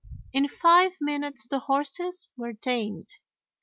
In 0.33 0.47
five 0.47 0.93
minutes 0.99 1.45
the 1.45 1.59
horses 1.59 2.27
were 2.35 2.53
tamed. 2.55 3.19